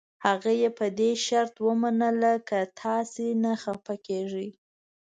هغه 0.25 0.51
یې 0.61 0.69
په 0.77 0.85
دې 0.99 1.11
شرط 1.25 1.55
ومنله 1.67 2.33
که 2.49 2.59
تاسي 2.81 3.29
نه 3.43 3.53
خفه 3.63 3.95
کېږئ. 4.07 4.49